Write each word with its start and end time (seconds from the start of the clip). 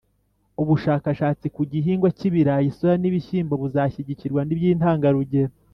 ubushakashatsi 0.61 1.45
ku 1.55 1.61
gihingwa 1.71 2.09
cy’ibirayi, 2.17 2.67
soya 2.77 2.95
n'ibishyimbo 2.99 3.53
buzashyigikirwa 3.61 4.41
by'intangarugero. 4.57 5.53